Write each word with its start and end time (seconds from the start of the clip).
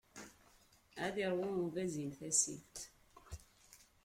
Ad 1.05 1.15
iṛwu 1.25 1.49
ubazin 1.65 2.11
tasilt! 2.19 2.77